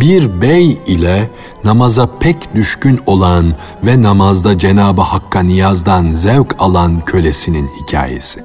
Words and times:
bir 0.00 0.40
bey 0.40 0.78
ile 0.86 1.30
namaza 1.64 2.18
pek 2.18 2.54
düşkün 2.54 3.00
olan 3.06 3.54
ve 3.84 4.02
namazda 4.02 4.58
Cenabı 4.58 5.00
Hakk'a 5.00 5.40
niyazdan 5.40 6.10
zevk 6.10 6.56
alan 6.58 7.00
kölesinin 7.00 7.70
hikayesi. 7.82 8.44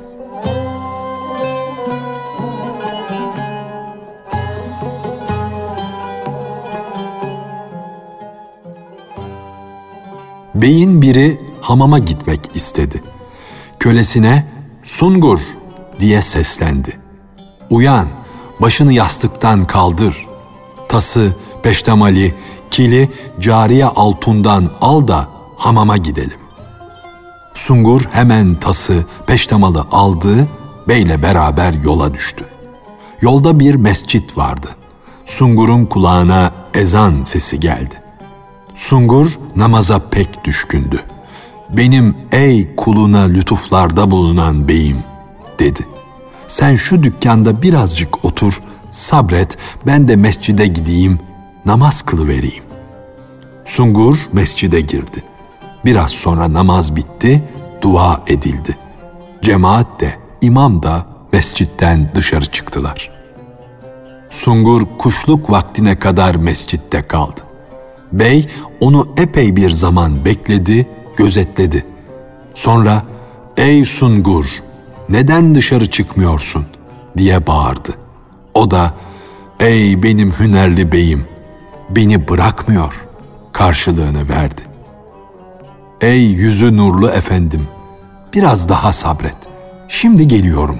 Beyin 10.56 11.02
biri 11.02 11.40
hamama 11.62 12.00
gitmek 12.00 12.40
istedi. 12.54 13.04
Kölesine 13.80 14.48
"Sungur" 14.84 15.40
diye 16.00 16.22
seslendi. 16.22 17.00
"Uyan, 17.70 18.08
başını 18.62 18.94
yastıktan 18.94 19.68
kaldır." 19.68 20.26
tası, 20.96 21.34
peştemali, 21.66 22.36
kili 22.72 23.10
cariye 23.40 23.86
altundan 23.86 24.70
al 24.82 25.08
da 25.08 25.28
hamama 25.58 25.98
gidelim. 25.98 26.40
Sungur 27.54 28.02
hemen 28.12 28.56
tası, 28.56 29.06
peştemalı 29.28 29.86
aldı, 29.92 30.48
beyle 30.88 31.24
beraber 31.24 31.74
yola 31.74 32.14
düştü. 32.14 32.46
Yolda 33.22 33.60
bir 33.60 33.76
mescit 33.76 34.38
vardı. 34.38 34.68
Sungur'un 35.26 35.86
kulağına 35.86 36.52
ezan 36.74 37.24
sesi 37.24 37.60
geldi. 37.60 37.96
Sungur 38.76 39.40
namaza 39.56 40.00
pek 40.00 40.44
düşkündü. 40.44 41.04
Benim 41.70 42.16
ey 42.32 42.76
kuluna 42.76 43.22
lütuflarda 43.22 44.12
bulunan 44.12 44.68
beyim 44.68 45.04
dedi. 45.60 45.88
Sen 46.48 46.76
şu 46.76 47.04
dükkanda 47.04 47.62
birazcık 47.62 48.26
otur, 48.26 48.62
sabret 48.92 49.58
ben 49.88 50.08
de 50.08 50.16
mescide 50.16 50.68
gideyim, 50.68 51.20
namaz 51.66 52.02
kılıvereyim. 52.02 52.64
Sungur 53.66 54.18
mescide 54.34 54.82
girdi. 54.82 55.24
Biraz 55.86 56.12
sonra 56.12 56.54
namaz 56.54 56.96
bitti, 56.96 57.44
dua 57.82 58.24
edildi. 58.28 58.78
Cemaat 59.42 60.00
de, 60.00 60.16
imam 60.42 60.84
da 60.84 61.06
mescitten 61.34 62.12
dışarı 62.16 62.46
çıktılar. 62.46 63.12
Sungur 64.30 64.82
kuşluk 64.98 65.52
vaktine 65.52 66.00
kadar 66.00 66.36
mescitte 66.36 67.02
kaldı. 67.02 67.42
Bey 68.12 68.48
onu 68.80 69.08
epey 69.18 69.56
bir 69.56 69.72
zaman 69.72 70.26
bekledi, 70.26 70.88
gözetledi. 71.18 71.86
Sonra 72.54 73.04
"Ey 73.58 73.86
Sungur, 73.86 74.46
neden 75.10 75.56
dışarı 75.56 75.90
çıkmıyorsun?" 75.90 76.66
diye 77.18 77.48
bağırdı. 77.48 77.94
O 78.54 78.72
da 78.72 78.94
''Ey 79.60 80.04
benim 80.04 80.32
hünerli 80.32 80.92
beyim, 80.92 81.26
beni 81.90 82.28
bırakmıyor.'' 82.28 83.06
karşılığını 83.56 84.30
verdi. 84.30 84.62
''Ey 86.02 86.24
yüzü 86.24 86.78
nurlu 86.78 87.10
efendim, 87.10 87.68
biraz 88.34 88.70
daha 88.70 88.94
sabret. 88.94 89.38
Şimdi 89.88 90.28
geliyorum. 90.28 90.80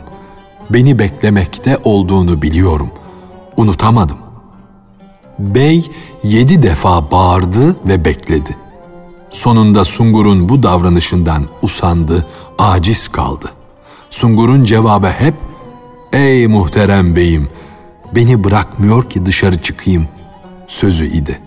Beni 0.70 1.00
beklemekte 1.00 1.78
olduğunu 1.84 2.42
biliyorum. 2.42 2.90
Unutamadım.'' 3.58 4.18
Bey 5.40 5.92
yedi 6.24 6.64
defa 6.64 7.12
bağırdı 7.12 7.88
ve 7.88 8.06
bekledi. 8.06 8.58
Sonunda 9.30 9.84
Sungur'un 9.84 10.50
bu 10.50 10.64
davranışından 10.64 11.46
usandı, 11.62 12.26
aciz 12.58 13.08
kaldı. 13.08 13.52
Sungur'un 14.10 14.64
cevabı 14.64 15.08
hep 15.08 15.36
''Ey 16.14 16.48
muhterem 16.48 17.16
beyim, 17.16 17.50
beni 18.16 18.44
bırakmıyor 18.44 19.10
ki 19.10 19.26
dışarı 19.26 19.62
çıkayım 19.62 20.08
sözü 20.76 21.06
idi. 21.06 21.42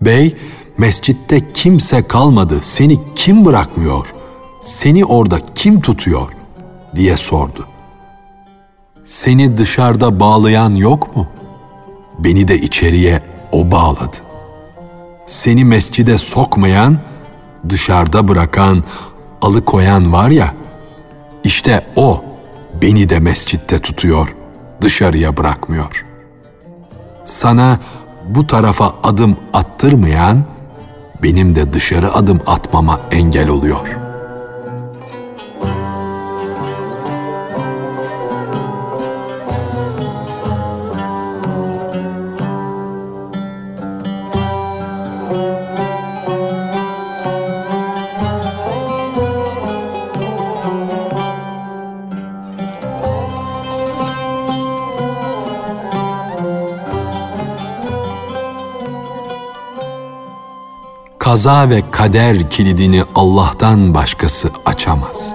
Bey, 0.00 0.36
mescitte 0.78 1.52
kimse 1.52 2.02
kalmadı, 2.02 2.60
seni 2.62 2.98
kim 3.14 3.44
bırakmıyor, 3.44 4.14
seni 4.60 5.04
orada 5.04 5.38
kim 5.54 5.80
tutuyor 5.80 6.30
diye 6.96 7.16
sordu. 7.16 7.66
Seni 9.04 9.56
dışarıda 9.56 10.20
bağlayan 10.20 10.74
yok 10.74 11.16
mu? 11.16 11.26
Beni 12.18 12.48
de 12.48 12.58
içeriye 12.58 13.22
o 13.52 13.70
bağladı. 13.70 14.16
Seni 15.26 15.64
mescide 15.64 16.18
sokmayan, 16.18 16.98
dışarıda 17.68 18.28
bırakan, 18.28 18.84
alıkoyan 19.42 20.12
var 20.12 20.30
ya, 20.30 20.54
işte 21.44 21.86
o 21.96 22.24
beni 22.82 23.08
de 23.08 23.18
mescitte 23.18 23.78
tutuyor, 23.78 24.36
dışarıya 24.80 25.36
bırakmıyor. 25.36 26.04
Sana 27.24 27.78
bu 28.28 28.46
tarafa 28.46 28.92
adım 29.02 29.36
attırmayan, 29.52 30.44
benim 31.22 31.56
de 31.56 31.72
dışarı 31.72 32.14
adım 32.14 32.40
atmama 32.46 33.00
engel 33.10 33.48
oluyor.'' 33.48 34.05
Kaza 61.36 61.70
ve 61.70 61.90
kader 61.90 62.50
kilidini 62.50 63.02
Allah'tan 63.14 63.94
başkası 63.94 64.50
açamaz. 64.66 65.34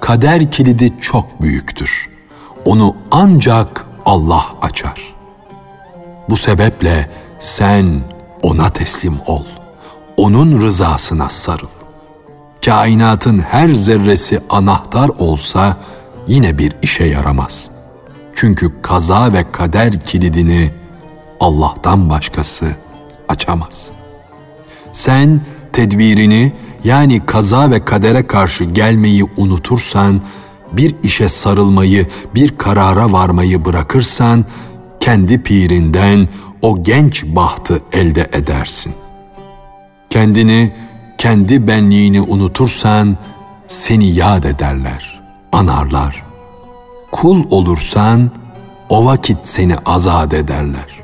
Kader 0.00 0.50
kilidi 0.50 1.00
çok 1.00 1.42
büyüktür. 1.42 2.08
Onu 2.64 2.96
ancak 3.10 3.86
Allah 4.04 4.46
açar. 4.62 5.14
Bu 6.28 6.36
sebeple 6.36 7.10
sen 7.38 8.00
ona 8.42 8.70
teslim 8.70 9.18
ol. 9.26 9.44
Onun 10.16 10.62
rızasına 10.62 11.28
sarıl 11.28 11.77
kainatın 12.64 13.38
her 13.38 13.68
zerresi 13.68 14.40
anahtar 14.50 15.10
olsa 15.18 15.76
yine 16.28 16.58
bir 16.58 16.72
işe 16.82 17.04
yaramaz. 17.04 17.70
Çünkü 18.34 18.82
kaza 18.82 19.32
ve 19.32 19.52
kader 19.52 20.00
kilidini 20.00 20.70
Allah'tan 21.40 22.10
başkası 22.10 22.66
açamaz. 23.28 23.90
Sen 24.92 25.40
tedbirini 25.72 26.52
yani 26.84 27.26
kaza 27.26 27.70
ve 27.70 27.84
kadere 27.84 28.26
karşı 28.26 28.64
gelmeyi 28.64 29.24
unutursan, 29.36 30.20
bir 30.72 30.94
işe 31.02 31.28
sarılmayı, 31.28 32.06
bir 32.34 32.58
karara 32.58 33.12
varmayı 33.12 33.64
bırakırsan, 33.64 34.44
kendi 35.00 35.42
pirinden 35.42 36.28
o 36.62 36.82
genç 36.82 37.24
bahtı 37.24 37.80
elde 37.92 38.26
edersin. 38.32 38.92
Kendini 40.10 40.72
kendi 41.18 41.66
benliğini 41.66 42.20
unutursan 42.20 43.16
seni 43.66 44.06
yad 44.06 44.44
ederler, 44.44 45.20
anarlar. 45.52 46.22
Kul 47.12 47.44
olursan 47.50 48.30
o 48.88 49.04
vakit 49.04 49.38
seni 49.44 49.76
azat 49.86 50.34
ederler. 50.34 51.00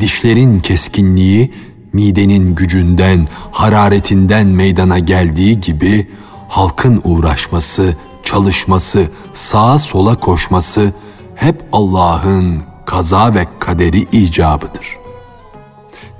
Dişlerin 0.00 0.60
keskinliği 0.60 1.54
midenin 1.92 2.54
gücünden, 2.54 3.28
hararetinden 3.50 4.46
meydana 4.46 4.98
geldiği 4.98 5.60
gibi 5.60 6.10
halkın 6.48 7.00
uğraşması, 7.04 7.96
çalışması, 8.22 9.08
sağa 9.32 9.78
sola 9.78 10.14
koşması 10.14 10.92
hep 11.34 11.64
Allah'ın 11.72 12.62
kaza 12.86 13.34
ve 13.34 13.46
kaderi 13.58 14.00
icabıdır. 14.00 14.86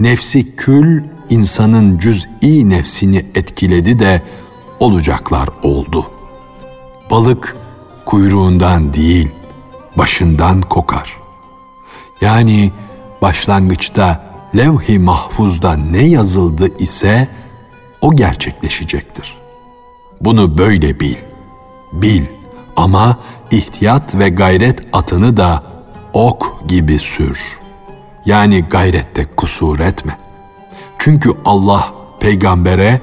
Nefsi 0.00 0.56
kül 0.56 1.02
insanın 1.30 1.98
cüz'i 1.98 2.68
nefsini 2.68 3.26
etkiledi 3.34 3.98
de 3.98 4.22
olacaklar 4.80 5.48
oldu. 5.62 6.10
Balık 7.10 7.56
kuyruğundan 8.06 8.94
değil, 8.94 9.28
başından 9.98 10.60
kokar. 10.60 11.16
Yani 12.20 12.72
başlangıçta 13.22 14.24
levh-i 14.56 14.98
mahfuzda 14.98 15.76
ne 15.76 16.06
yazıldı 16.06 16.68
ise 16.78 17.28
o 18.00 18.16
gerçekleşecektir. 18.16 19.38
Bunu 20.20 20.58
böyle 20.58 21.00
bil. 21.00 21.16
Bil 21.92 22.26
ama 22.76 23.18
ihtiyat 23.50 24.14
ve 24.14 24.28
gayret 24.28 24.80
atını 24.92 25.36
da 25.36 25.62
ok 26.12 26.62
gibi 26.68 26.98
sür. 26.98 27.40
Yani 28.26 28.64
gayrette 28.64 29.24
kusur 29.36 29.80
etme. 29.80 30.18
Çünkü 31.00 31.30
Allah 31.44 31.94
peygambere 32.20 33.00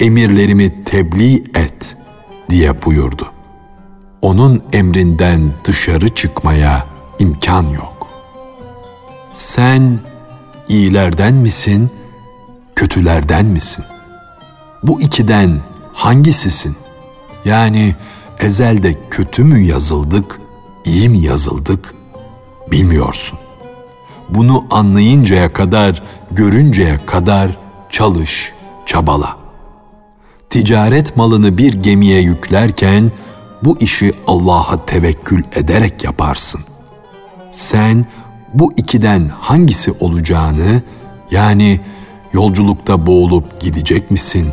emirlerimi 0.00 0.84
tebliğ 0.84 1.44
et 1.54 1.96
diye 2.50 2.82
buyurdu. 2.82 3.32
Onun 4.22 4.62
emrinden 4.72 5.52
dışarı 5.64 6.08
çıkmaya 6.14 6.86
imkan 7.18 7.68
yok. 7.68 8.08
Sen 9.32 9.98
iyilerden 10.68 11.34
misin, 11.34 11.90
kötülerden 12.76 13.46
misin? 13.46 13.84
Bu 14.82 15.00
ikiden 15.00 15.60
hangisisin? 15.92 16.76
Yani 17.44 17.94
ezelde 18.38 18.96
kötü 19.10 19.44
mü 19.44 19.58
yazıldık, 19.58 20.40
iyi 20.84 21.08
mi 21.08 21.18
yazıldık 21.18 21.94
bilmiyorsun. 22.70 23.38
Bunu 24.34 24.66
anlayıncaya 24.70 25.52
kadar, 25.52 26.02
görünceye 26.30 27.00
kadar 27.06 27.56
çalış, 27.90 28.52
çabala. 28.86 29.36
Ticaret 30.50 31.16
malını 31.16 31.58
bir 31.58 31.74
gemiye 31.74 32.20
yüklerken 32.20 33.12
bu 33.62 33.76
işi 33.80 34.12
Allah'a 34.26 34.86
tevekkül 34.86 35.44
ederek 35.54 36.04
yaparsın. 36.04 36.60
Sen 37.52 38.06
bu 38.54 38.72
ikiden 38.76 39.28
hangisi 39.28 39.92
olacağını 40.00 40.82
yani 41.30 41.80
yolculukta 42.32 43.06
boğulup 43.06 43.60
gidecek 43.60 44.10
misin 44.10 44.48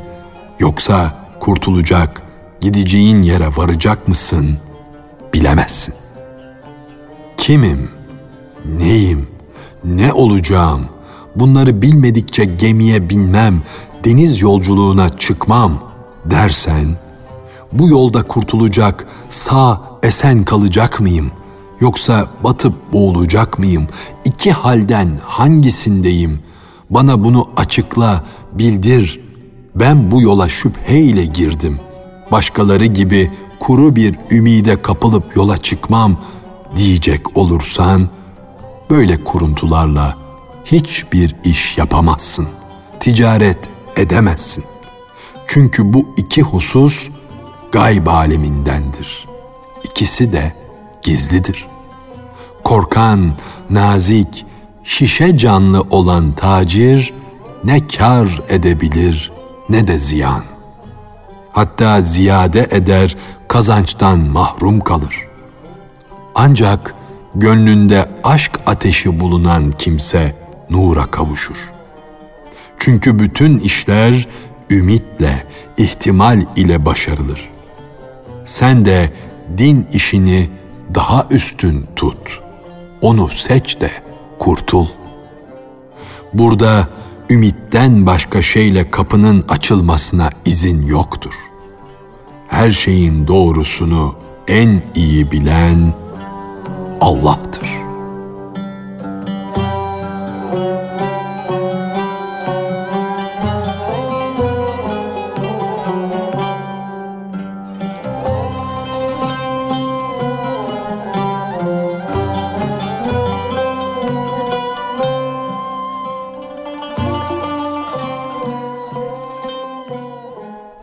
yoksa 0.60 1.14
kurtulacak, 1.40 2.22
gideceğin 2.62 3.22
yere 3.22 3.48
varacak 3.48 4.08
mısın 4.08 4.58
bilemezsin. 5.34 5.94
Kimim? 7.38 7.92
Neyim? 8.66 9.37
Ne 9.84 10.14
olacağım? 10.14 10.86
Bunları 11.36 11.82
bilmedikçe 11.82 12.46
gemiye 12.46 13.10
binmem, 13.10 13.62
deniz 14.06 14.42
yolculuğuna 14.42 15.10
çıkmam 15.10 15.80
dersen, 16.26 16.98
bu 17.74 17.90
yolda 17.90 18.24
kurtulacak, 18.24 19.08
sağ 19.30 19.82
esen 20.04 20.44
kalacak 20.44 21.00
mıyım? 21.00 21.32
Yoksa 21.80 22.28
batıp 22.44 22.94
boğulacak 22.94 23.60
mıyım? 23.60 23.88
İki 24.26 24.52
halden 24.52 25.10
hangisindeyim? 25.24 26.40
Bana 26.90 27.24
bunu 27.24 27.50
açıkla, 27.58 28.24
bildir. 28.54 29.20
Ben 29.76 30.12
bu 30.12 30.22
yola 30.22 30.50
şüpheyle 30.50 31.26
girdim. 31.26 31.80
Başkaları 32.32 32.86
gibi 32.86 33.32
kuru 33.60 33.96
bir 33.96 34.16
ümide 34.32 34.82
kapılıp 34.82 35.36
yola 35.36 35.58
çıkmam 35.58 36.18
diyecek 36.76 37.38
olursan, 37.38 38.10
böyle 38.90 39.24
kuruntularla 39.24 40.18
hiçbir 40.66 41.36
iş 41.44 41.78
yapamazsın. 41.78 42.48
Ticaret 43.00 43.58
edemezsin. 43.96 44.64
Çünkü 45.48 45.94
bu 45.94 46.10
iki 46.18 46.42
husus 46.42 47.10
gayb 47.72 48.08
alemindendir. 48.08 49.28
İkisi 49.84 50.34
de 50.34 50.54
gizlidir. 51.02 51.68
Korkan, 52.64 53.34
nazik, 53.70 54.46
şişe 54.84 55.38
canlı 55.38 55.82
olan 55.82 56.32
tacir 56.32 57.14
ne 57.64 57.88
kar 57.88 58.42
edebilir 58.50 59.32
ne 59.70 59.88
de 59.88 60.00
ziyan. 60.00 60.44
Hatta 61.52 62.02
ziyade 62.02 62.68
eder, 62.72 63.16
kazançtan 63.48 64.20
mahrum 64.20 64.80
kalır. 64.80 65.28
Ancak 66.36 66.96
gönlünde 67.36 68.10
aşk 68.24 68.60
ateşi 68.66 69.20
bulunan 69.20 69.72
kimse 69.72 70.36
nura 70.70 71.06
kavuşur. 71.12 71.58
Çünkü 72.80 73.20
bütün 73.20 73.60
işler 73.60 74.28
ümitle, 74.72 75.44
ihtimal 75.78 76.42
ile 76.56 76.86
başarılır. 76.86 77.50
Sen 78.46 78.86
de 78.86 79.14
din 79.58 79.88
işini 79.92 80.50
daha 80.96 81.26
üstün 81.30 81.86
tut. 81.96 82.42
Onu 83.02 83.30
seç 83.30 83.82
de 83.82 83.92
kurtul. 84.40 84.88
Burada 86.34 86.88
ümitten 87.30 88.06
başka 88.06 88.42
şeyle 88.42 88.92
kapının 88.92 89.46
açılmasına 89.50 90.30
izin 90.46 90.86
yoktur. 90.86 91.34
Her 92.48 92.70
şeyin 92.70 93.28
doğrusunu 93.28 94.16
en 94.48 94.82
iyi 94.96 95.32
bilen 95.32 95.94
Allah'tır. 97.02 97.68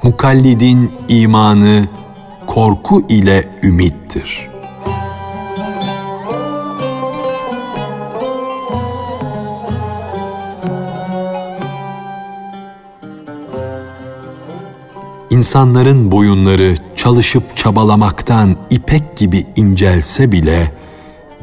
Mukallidin 0.02 0.92
imanı 1.08 1.88
korku 2.46 3.02
ile 3.08 3.44
ümittir. 3.62 4.53
İnsanların 15.34 16.10
boyunları 16.10 16.74
çalışıp 16.96 17.56
çabalamaktan 17.56 18.56
ipek 18.70 19.16
gibi 19.16 19.44
incelse 19.56 20.32
bile 20.32 20.72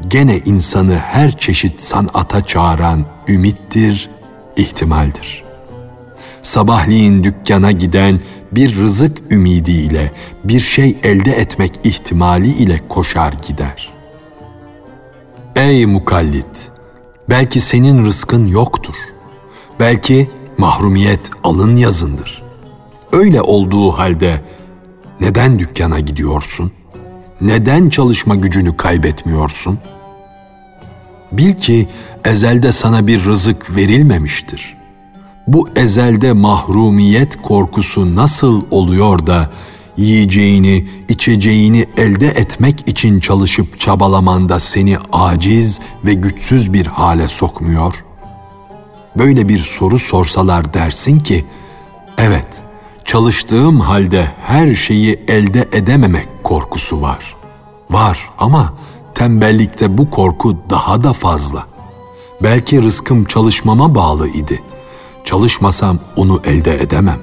gene 0.08 0.38
insanı 0.38 0.96
her 0.96 1.36
çeşit 1.36 1.80
sanata 1.80 2.44
çağıran 2.44 3.04
ümittir, 3.28 4.10
ihtimaldir. 4.56 5.44
Sabahleyin 6.42 7.24
dükkana 7.24 7.72
giden 7.72 8.20
bir 8.52 8.76
rızık 8.76 9.32
ümidiyle, 9.32 10.12
bir 10.44 10.60
şey 10.60 10.98
elde 11.02 11.32
etmek 11.32 11.72
ihtimali 11.84 12.48
ile 12.48 12.80
koşar 12.88 13.32
gider. 13.48 13.92
Ey 15.56 15.86
mukallit! 15.86 16.70
Belki 17.28 17.60
senin 17.60 18.06
rızkın 18.06 18.46
yoktur. 18.46 18.94
Belki 19.80 20.30
mahrumiyet 20.58 21.30
alın 21.44 21.76
yazındır. 21.76 22.41
Öyle 23.12 23.42
olduğu 23.42 23.90
halde 23.90 24.40
neden 25.20 25.58
dükkana 25.58 26.00
gidiyorsun? 26.00 26.72
Neden 27.40 27.88
çalışma 27.88 28.34
gücünü 28.34 28.76
kaybetmiyorsun? 28.76 29.78
Bil 31.32 31.52
ki 31.52 31.88
ezelde 32.24 32.72
sana 32.72 33.06
bir 33.06 33.24
rızık 33.24 33.76
verilmemiştir.'' 33.76 34.82
bu 35.46 35.68
ezelde 35.76 36.32
mahrumiyet 36.32 37.42
korkusu 37.42 38.16
nasıl 38.16 38.62
oluyor 38.70 39.26
da 39.26 39.50
yiyeceğini, 39.96 40.88
içeceğini 41.08 41.86
elde 41.96 42.28
etmek 42.28 42.88
için 42.88 43.20
çalışıp 43.20 43.80
çabalamanda 43.80 44.60
seni 44.60 44.98
aciz 45.12 45.80
ve 46.04 46.14
güçsüz 46.14 46.72
bir 46.72 46.86
hale 46.86 47.28
sokmuyor? 47.28 48.04
Böyle 49.16 49.48
bir 49.48 49.58
soru 49.58 49.98
sorsalar 49.98 50.74
dersin 50.74 51.18
ki, 51.18 51.44
evet, 52.18 52.46
çalıştığım 53.04 53.80
halde 53.80 54.28
her 54.42 54.74
şeyi 54.74 55.24
elde 55.28 55.68
edememek 55.72 56.28
korkusu 56.44 57.00
var. 57.00 57.36
Var 57.90 58.30
ama 58.38 58.74
tembellikte 59.14 59.98
bu 59.98 60.10
korku 60.10 60.56
daha 60.70 61.04
da 61.04 61.12
fazla. 61.12 61.66
Belki 62.42 62.82
rızkım 62.82 63.24
çalışmama 63.24 63.94
bağlı 63.94 64.28
idi.'' 64.28 64.72
Çalışmasam 65.24 65.98
onu 66.16 66.40
elde 66.44 66.82
edemem. 66.82 67.20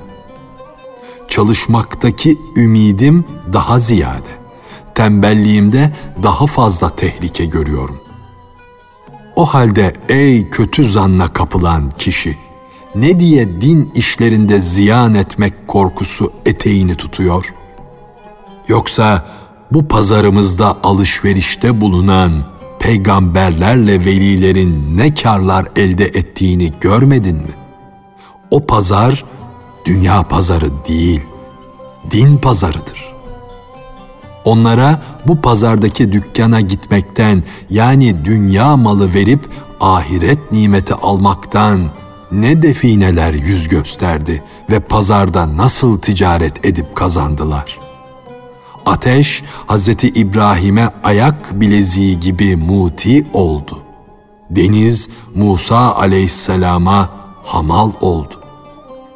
Çalışmaktaki 1.27 2.37
ümidim 2.57 3.25
daha 3.53 3.79
ziyade. 3.79 4.39
Tembelliğimde 4.95 5.93
daha 6.23 6.45
fazla 6.45 6.95
tehlike 6.95 7.45
görüyorum. 7.45 7.99
O 9.35 9.45
halde 9.45 9.93
ey 10.09 10.49
kötü 10.49 10.89
zanna 10.89 11.33
kapılan 11.33 11.91
kişi, 11.97 12.37
ne 12.95 13.19
diye 13.19 13.61
din 13.61 13.91
işlerinde 13.95 14.59
ziyan 14.59 15.13
etmek 15.13 15.67
korkusu 15.67 16.33
eteğini 16.45 16.95
tutuyor? 16.95 17.53
Yoksa 18.67 19.25
bu 19.71 19.87
pazarımızda 19.87 20.77
alışverişte 20.83 21.81
bulunan 21.81 22.31
peygamberlerle 22.79 24.05
velilerin 24.05 24.97
ne 24.97 25.13
karlar 25.13 25.65
elde 25.75 26.05
ettiğini 26.05 26.71
görmedin 26.81 27.35
mi? 27.35 27.53
O 28.51 28.65
pazar 28.65 29.25
dünya 29.85 30.23
pazarı 30.23 30.69
değil, 30.87 31.21
din 32.11 32.37
pazarıdır. 32.37 33.09
Onlara 34.45 35.01
bu 35.27 35.41
pazardaki 35.41 36.11
dükkana 36.11 36.61
gitmekten 36.61 37.43
yani 37.69 38.25
dünya 38.25 38.77
malı 38.77 39.13
verip 39.13 39.49
ahiret 39.79 40.51
nimeti 40.51 40.93
almaktan 40.93 41.81
ne 42.31 42.61
defineler 42.61 43.33
yüz 43.33 43.67
gösterdi 43.67 44.43
ve 44.69 44.79
pazarda 44.79 45.57
nasıl 45.57 45.99
ticaret 45.99 46.65
edip 46.65 46.95
kazandılar. 46.95 47.79
Ateş 48.85 49.43
Hazreti 49.67 50.07
İbrahim'e 50.07 50.89
ayak 51.03 51.61
bileziği 51.61 52.19
gibi 52.19 52.55
muti 52.55 53.27
oldu. 53.33 53.83
Deniz 54.49 55.09
Musa 55.35 55.95
aleyhisselama 55.95 57.09
hamal 57.43 57.91
oldu. 58.01 58.33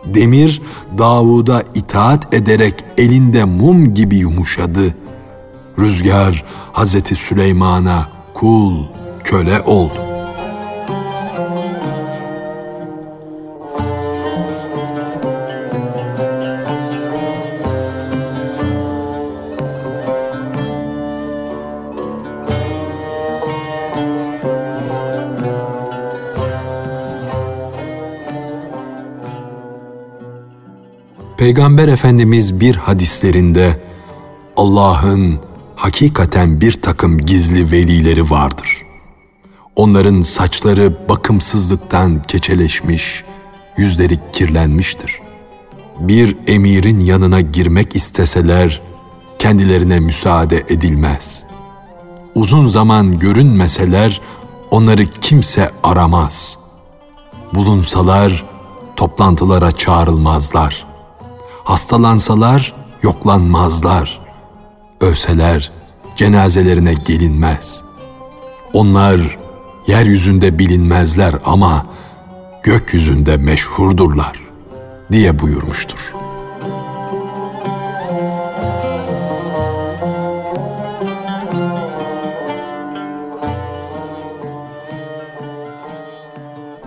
Demir 0.05 0.61
Davud'a 0.97 1.63
itaat 1.75 2.33
ederek 2.33 2.83
elinde 2.97 3.43
mum 3.43 3.93
gibi 3.93 4.17
yumuşadı. 4.17 4.95
Rüzgar 5.79 6.45
Hazreti 6.73 7.15
Süleyman'a 7.15 8.09
kul, 8.33 8.85
köle 9.23 9.61
oldu. 9.61 10.12
Peygamber 31.43 31.87
Efendimiz 31.87 32.59
bir 32.59 32.75
hadislerinde 32.75 33.79
Allah'ın 34.57 35.39
hakikaten 35.75 36.61
bir 36.61 36.81
takım 36.81 37.17
gizli 37.17 37.71
velileri 37.71 38.29
vardır. 38.29 38.85
Onların 39.75 40.21
saçları 40.21 41.09
bakımsızlıktan 41.09 42.21
keçeleşmiş, 42.21 43.23
yüzleri 43.77 44.19
kirlenmiştir. 44.33 45.19
Bir 45.99 46.37
emirin 46.47 46.99
yanına 46.99 47.41
girmek 47.41 47.95
isteseler 47.95 48.81
kendilerine 49.39 49.99
müsaade 49.99 50.63
edilmez. 50.69 51.43
Uzun 52.35 52.67
zaman 52.67 53.19
görünmeseler 53.19 54.21
onları 54.71 55.05
kimse 55.05 55.71
aramaz. 55.83 56.57
Bulunsalar 57.53 58.45
toplantılara 58.95 59.71
çağrılmazlar.'' 59.71 60.92
Hastalansalar 61.63 62.73
yoklanmazlar. 63.03 64.19
Ölseler 65.01 65.71
cenazelerine 66.15 66.93
gelinmez. 66.93 67.83
Onlar 68.73 69.37
yeryüzünde 69.87 70.59
bilinmezler 70.59 71.35
ama 71.45 71.85
gökyüzünde 72.63 73.37
meşhurdurlar 73.37 74.41
diye 75.11 75.39
buyurmuştur. 75.39 76.13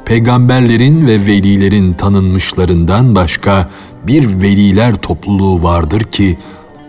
Peygamberlerin 0.06 1.06
ve 1.06 1.26
velilerin 1.26 1.92
tanınmışlarından 1.92 3.14
başka 3.14 3.70
bir 4.06 4.42
veliler 4.42 4.94
topluluğu 4.94 5.62
vardır 5.62 6.00
ki 6.00 6.38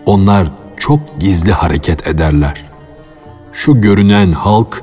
onlar 0.06 0.52
çok 0.76 1.00
gizli 1.20 1.52
hareket 1.52 2.06
ederler. 2.06 2.64
Şu 3.52 3.80
görünen 3.80 4.32
halk 4.32 4.82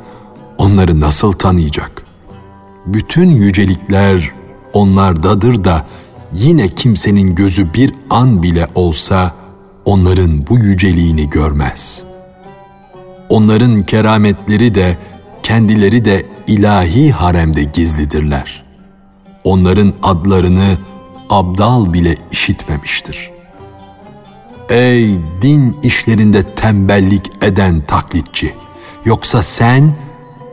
onları 0.58 1.00
nasıl 1.00 1.32
tanıyacak? 1.32 2.06
Bütün 2.86 3.30
yücelikler 3.30 4.32
onlardadır 4.74 5.63
da 5.63 5.86
yine 6.34 6.68
kimsenin 6.68 7.36
gözü 7.36 7.74
bir 7.74 7.94
an 8.10 8.44
bile 8.44 8.68
olsa 8.75 9.32
onların 9.86 10.48
bu 10.48 10.58
yüceliğini 10.58 11.30
görmez. 11.30 12.04
Onların 13.30 13.84
kerametleri 13.84 14.75
de 14.75 14.98
kendileri 15.44 16.06
de 16.06 16.25
ilahi 16.48 17.12
haremde 17.12 17.63
gizlidirler. 17.63 18.63
Onların 19.44 19.94
adlarını 20.04 20.77
abdal 21.29 21.94
bile 21.94 22.17
işitmemiştir. 22.32 23.32
Ey 24.70 25.17
din 25.41 25.77
işlerinde 25.84 26.44
tembellik 26.55 27.32
eden 27.44 27.82
taklitçi! 27.82 28.53
Yoksa 29.05 29.44
sen 29.44 29.96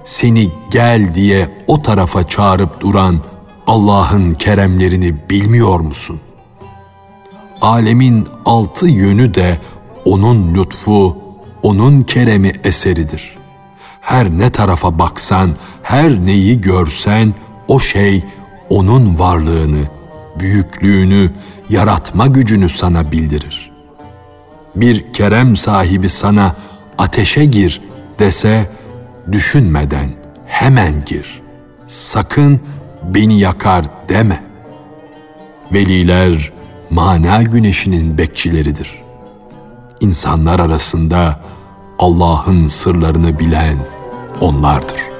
seni 0.05 0.51
gel 0.71 1.15
diye 1.15 1.65
o 1.67 1.83
tarafa 1.83 2.27
çağırıp 2.27 2.81
duran 2.81 3.21
Allah'ın 3.67 4.33
keremlerini 4.33 5.31
bilmiyor 5.31 5.81
musun? 5.81 6.21
Alemin 7.61 8.27
altı 8.45 8.89
yönü 8.89 9.35
de 9.35 9.61
onun 10.05 10.55
lütfu, 10.55 11.17
onun 11.63 12.03
keremi 12.03 12.53
eseridir. 12.65 13.37
Her 14.01 14.31
ne 14.31 14.51
tarafa 14.51 14.99
baksan, 14.99 15.51
her 15.83 16.25
neyi 16.25 16.61
görsen 16.61 17.35
o 17.69 17.81
şey 17.81 18.25
onun 18.71 19.19
varlığını, 19.19 19.89
büyüklüğünü, 20.39 21.31
yaratma 21.69 22.27
gücünü 22.27 22.69
sana 22.69 23.13
bildirir. 23.13 23.73
Bir 24.77 25.13
kerem 25.13 25.57
sahibi 25.57 26.11
sana 26.11 26.57
ateşe 26.99 27.45
gir 27.45 27.81
dese 28.19 28.71
düşünmeden 29.33 30.11
hemen 30.47 31.05
gir. 31.05 31.43
Sakın 31.87 32.61
beni 33.03 33.39
yakar 33.39 33.85
deme. 34.09 34.43
Veliler 35.73 36.53
mana 36.91 37.43
güneşinin 37.43 38.19
bekçileridir. 38.19 39.03
İnsanlar 40.01 40.61
arasında 40.61 41.41
Allah'ın 41.99 42.67
sırlarını 42.67 43.39
bilen 43.39 43.77
onlardır. 44.41 45.12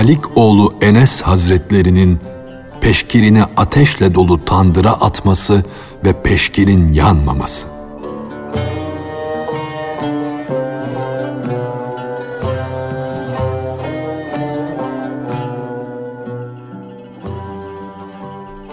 Malik 0.00 0.36
oğlu 0.36 0.74
Enes 0.80 1.22
Hazretlerinin 1.22 2.18
peşkirini 2.80 3.42
ateşle 3.42 4.14
dolu 4.14 4.44
tandıra 4.44 4.92
atması 4.92 5.64
ve 6.04 6.22
peşkirin 6.22 6.92
yanmaması. 6.92 7.68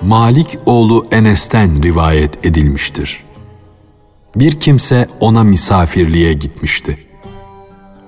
Malik 0.03 0.57
oğlu 0.65 1.05
Enes'ten 1.11 1.83
rivayet 1.83 2.45
edilmiştir. 2.45 3.23
Bir 4.35 4.59
kimse 4.59 5.07
ona 5.19 5.43
misafirliğe 5.43 6.33
gitmişti. 6.33 6.97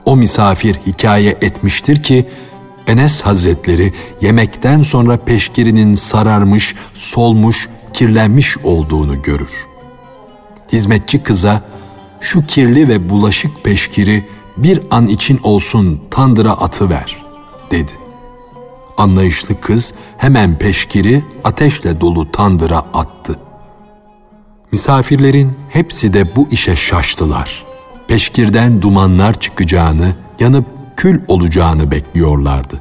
O 0.05 0.15
misafir 0.15 0.75
hikaye 0.87 1.37
etmiştir 1.41 2.03
ki 2.03 2.25
Enes 2.89 3.21
Hazretleri 3.21 3.93
yemekten 4.21 4.81
sonra 4.81 5.17
peşkirinin 5.17 5.93
sararmış, 5.93 6.75
solmuş, 6.93 7.69
kirlenmiş 7.93 8.57
olduğunu 8.57 9.21
görür. 9.21 9.51
Hizmetçi 10.71 11.23
kıza 11.23 11.61
şu 12.21 12.45
kirli 12.45 12.87
ve 12.87 13.09
bulaşık 13.09 13.63
peşkiri 13.63 14.25
bir 14.57 14.81
an 14.91 15.07
için 15.07 15.39
olsun 15.43 16.01
tandıra 16.11 16.51
atıver 16.51 17.17
dedi. 17.71 17.91
Anlayışlı 18.97 19.61
kız 19.61 19.93
hemen 20.17 20.57
peşkiri 20.57 21.23
ateşle 21.43 22.01
dolu 22.01 22.31
tandıra 22.31 22.77
attı. 22.77 23.39
Misafirlerin 24.71 25.51
hepsi 25.69 26.13
de 26.13 26.35
bu 26.35 26.47
işe 26.51 26.75
şaştılar. 26.75 27.65
Peşkirden 28.07 28.81
dumanlar 28.81 29.39
çıkacağını, 29.39 30.15
yanıp 30.39 30.78
kül 30.99 31.21
olacağını 31.27 31.91
bekliyorlardı. 31.91 32.79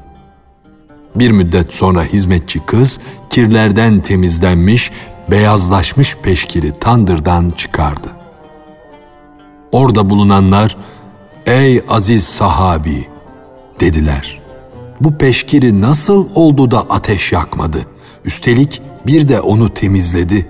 Bir 1.15 1.31
müddet 1.31 1.75
sonra 1.75 2.05
hizmetçi 2.05 2.61
kız 2.67 3.01
kirlerden 3.31 4.01
temizlenmiş, 4.01 4.91
beyazlaşmış 5.31 6.17
peşkiri 6.17 6.79
tandırdan 6.79 7.51
çıkardı. 7.51 8.09
Orada 9.73 10.11
bulunanlar, 10.11 10.77
''Ey 11.47 11.83
aziz 11.89 12.25
sahabi!'' 12.25 13.09
dediler. 13.81 14.41
''Bu 15.01 15.19
peşkiri 15.19 15.81
nasıl 15.81 16.29
oldu 16.35 16.71
da 16.71 16.81
ateş 16.81 17.33
yakmadı? 17.33 17.87
Üstelik 18.25 18.83
bir 19.07 19.29
de 19.29 19.41
onu 19.41 19.69
temizledi.'' 19.75 20.49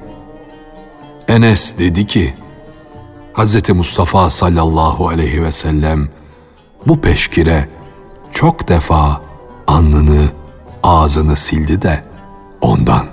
Enes 1.29 1.79
dedi 1.79 2.07
ki, 2.07 2.35
Hz. 3.35 3.69
Mustafa 3.69 4.31
sallallahu 4.31 5.09
aleyhi 5.09 5.43
ve 5.43 5.53
sellem 5.53 6.18
bu 6.87 7.01
peşkire 7.01 7.69
çok 8.33 8.69
defa 8.69 9.23
alnını, 9.67 10.29
ağzını 10.83 11.37
sildi 11.37 11.83
de 11.83 12.05
ondan. 12.61 13.07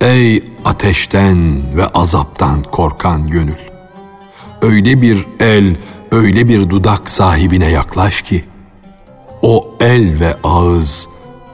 Ey 0.00 0.44
ateşten 0.64 1.62
ve 1.76 1.86
azaptan 1.86 2.62
korkan 2.62 3.26
gönül! 3.26 3.74
Öyle 4.62 5.02
bir 5.02 5.26
el, 5.40 5.76
öyle 6.12 6.48
bir 6.48 6.70
dudak 6.70 7.08
sahibine 7.08 7.70
yaklaş 7.70 8.22
ki, 8.22 8.44
o 9.42 9.76
el 9.80 10.20
ve 10.20 10.34
ağız, 10.44 11.08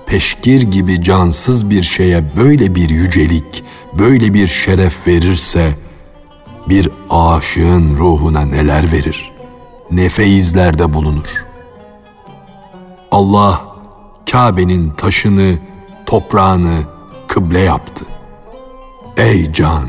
peşkir 0.07 0.63
gibi 0.63 1.03
cansız 1.03 1.71
bir 1.71 1.83
şeye 1.83 2.37
böyle 2.37 2.75
bir 2.75 2.89
yücelik, 2.89 3.65
böyle 3.99 4.35
bir 4.35 4.47
şeref 4.47 5.07
verirse, 5.07 5.75
bir 6.69 6.89
aşığın 7.11 7.97
ruhuna 7.97 8.41
neler 8.41 8.93
verir, 8.93 9.33
ne 9.91 10.09
feyizlerde 10.09 10.93
bulunur. 10.93 11.47
Allah, 13.11 13.61
Kabe'nin 14.31 14.91
taşını, 14.91 15.59
toprağını 16.07 16.83
kıble 17.29 17.61
yaptı. 17.61 18.05
Ey 19.17 19.53
can! 19.53 19.89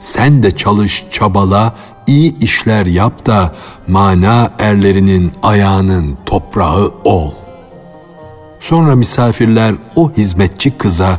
Sen 0.00 0.42
de 0.42 0.50
çalış, 0.56 1.06
çabala, 1.10 1.74
iyi 2.06 2.38
işler 2.38 2.86
yap 2.86 3.26
da 3.26 3.54
mana 3.88 4.50
erlerinin 4.58 5.32
ayağının 5.42 6.18
toprağı 6.26 6.94
ol. 7.04 7.32
Sonra 8.60 8.96
misafirler 8.96 9.74
o 9.96 10.12
hizmetçi 10.12 10.70
kıza 10.70 11.18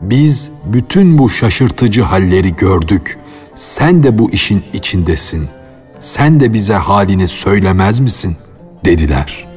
biz 0.00 0.50
bütün 0.64 1.18
bu 1.18 1.28
şaşırtıcı 1.28 2.02
halleri 2.02 2.56
gördük. 2.56 3.18
Sen 3.54 4.02
de 4.02 4.18
bu 4.18 4.30
işin 4.30 4.64
içindesin. 4.72 5.48
Sen 6.06 6.40
de 6.40 6.52
bize 6.52 6.74
halini 6.74 7.28
söylemez 7.28 8.00
misin?" 8.00 8.36
dediler. 8.84 9.48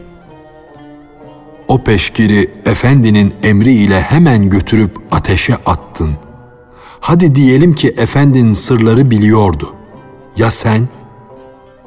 O 1.67 1.83
peşkiri 1.83 2.51
efendinin 2.65 3.33
emriyle 3.43 4.01
hemen 4.01 4.49
götürüp 4.49 4.97
ateşe 5.11 5.55
attın. 5.55 6.15
Hadi 6.99 7.35
diyelim 7.35 7.73
ki 7.73 7.93
efendinin 7.97 8.53
sırları 8.53 9.11
biliyordu. 9.11 9.73
Ya 10.37 10.51
sen? 10.51 10.87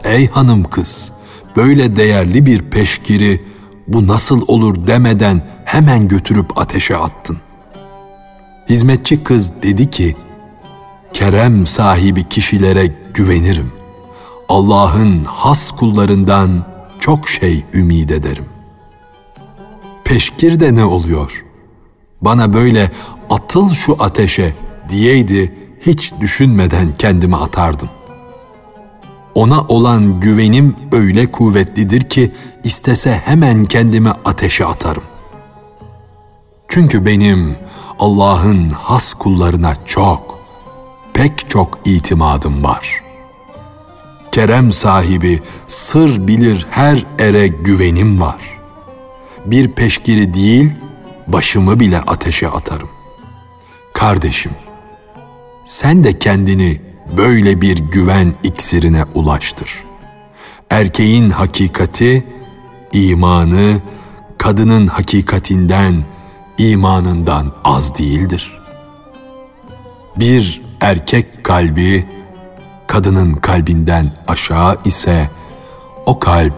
Ey 0.04 0.28
hanım 0.28 0.64
kız, 0.64 1.12
böyle 1.57 1.97
değerli 1.97 2.47
bir 2.47 2.71
peşkiri 2.71 3.45
bu 3.88 4.07
nasıl 4.07 4.42
olur 4.49 4.87
demeden 4.87 5.42
hemen 5.64 6.09
götürüp 6.09 6.59
ateşe 6.59 6.97
attın. 6.97 7.38
Hizmetçi 8.69 9.23
kız 9.23 9.52
dedi 9.62 9.91
ki, 9.91 10.17
kerem 11.13 11.67
sahibi 11.67 12.28
kişilere 12.28 12.95
güvenirim. 13.15 13.81
Allah'ın 14.52 15.25
has 15.25 15.71
kullarından 15.71 16.65
çok 17.00 17.28
şey 17.28 17.65
ümid 17.75 18.08
ederim. 18.08 18.45
Peşkir 20.04 20.60
de 20.60 20.75
ne 20.75 20.84
oluyor? 20.84 21.45
Bana 22.21 22.52
böyle 22.52 22.91
atıl 23.30 23.71
şu 23.71 23.97
ateşe 23.99 24.54
diyeydi 24.88 25.54
hiç 25.86 26.12
düşünmeden 26.21 26.95
kendimi 26.99 27.36
atardım. 27.36 27.88
Ona 29.34 29.60
olan 29.60 30.21
güvenim 30.21 30.76
öyle 30.93 31.32
kuvvetlidir 31.32 32.00
ki 32.00 32.32
istese 32.65 33.23
hemen 33.25 33.65
kendimi 33.65 34.10
ateşe 34.25 34.67
atarım. 34.67 35.04
Çünkü 36.69 37.06
benim 37.06 37.56
Allah'ın 37.99 38.71
has 38.71 39.15
kullarına 39.15 39.75
çok, 39.84 40.38
pek 41.15 41.50
çok 41.50 41.78
itimadım 41.84 42.65
var. 42.65 43.01
Kerem 44.32 44.73
sahibi, 44.73 45.42
sır 45.66 46.26
bilir 46.26 46.66
her 46.71 47.06
ere 47.18 47.49
güvenim 47.49 48.21
var. 48.21 48.40
Bir 49.47 49.68
peşkiri 49.68 50.34
değil, 50.34 50.73
başımı 51.26 51.80
bile 51.80 52.00
ateşe 52.00 52.49
atarım. 52.49 52.88
Kardeşim, 53.95 54.52
sen 55.64 56.04
de 56.04 56.18
kendini 56.18 56.80
böyle 57.16 57.60
bir 57.60 57.78
güven 57.78 58.32
iksirine 58.42 59.04
ulaştır. 59.14 59.84
Erkeğin 60.71 61.30
hakikati, 61.30 62.26
imanı, 62.92 63.80
kadının 64.38 64.86
hakikatinden, 64.86 66.04
imanından 66.58 67.52
az 67.64 67.99
değildir. 67.99 68.58
Bir 70.16 70.62
erkek 70.80 71.45
kalbi, 71.45 72.06
kadının 72.93 73.35
kalbinden 73.35 74.13
aşağı 74.28 74.76
ise, 74.85 75.31
o 76.07 76.19
kalp 76.19 76.55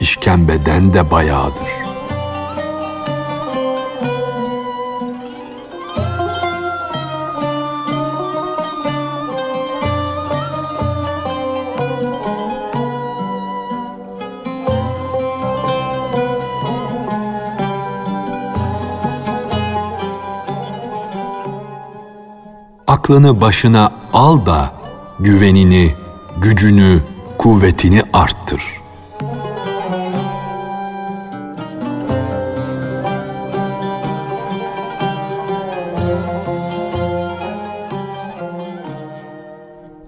işkembeden 0.00 0.94
de 0.94 1.10
bayağıdır. 1.10 1.66
aklını 22.86 23.40
başına 23.40 23.90
al 24.12 24.46
da 24.46 24.75
güvenini, 25.20 25.94
gücünü, 26.36 27.00
kuvvetini 27.38 28.02
arttır. 28.12 28.62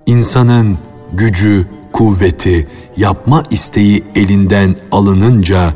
İnsanın 0.07 0.79
gücü, 1.12 1.66
kuvveti, 1.92 2.68
yapma 2.97 3.42
isteği 3.51 4.05
elinden 4.14 4.77
alınınca, 4.92 5.75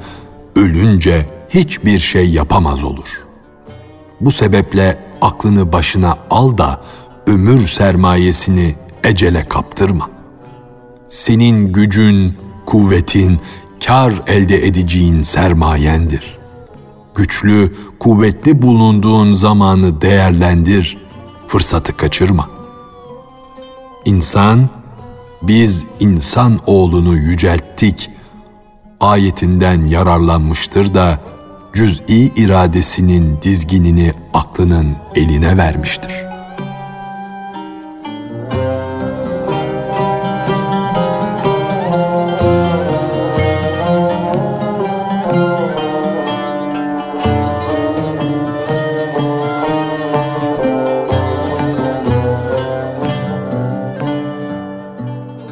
ölünce 0.56 1.26
hiçbir 1.48 1.98
şey 1.98 2.30
yapamaz 2.30 2.84
olur. 2.84 3.08
Bu 4.20 4.32
sebeple 4.32 4.98
aklını 5.20 5.72
başına 5.72 6.18
al 6.30 6.58
da 6.58 6.82
ömür 7.26 7.66
sermayesini 7.66 8.81
ecele 9.04 9.48
kaptırma. 9.48 10.10
Senin 11.08 11.72
gücün, 11.72 12.34
kuvvetin, 12.66 13.40
kar 13.86 14.14
elde 14.26 14.66
edeceğin 14.66 15.22
sermayendir. 15.22 16.38
Güçlü, 17.14 17.74
kuvvetli 18.00 18.62
bulunduğun 18.62 19.32
zamanı 19.32 20.00
değerlendir, 20.00 20.98
fırsatı 21.48 21.96
kaçırma. 21.96 22.50
İnsan, 24.04 24.68
biz 25.42 25.84
insan 26.00 26.58
oğlunu 26.66 27.16
yücelttik 27.16 28.10
ayetinden 29.00 29.86
yararlanmıştır 29.86 30.94
da 30.94 31.20
cüz'i 31.74 32.32
iradesinin 32.36 33.38
dizginini 33.42 34.12
aklının 34.34 34.96
eline 35.14 35.56
vermiştir.'' 35.56 36.31